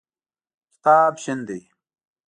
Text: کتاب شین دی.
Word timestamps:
کتاب 0.71 1.13
شین 1.23 1.39
دی. 1.47 1.59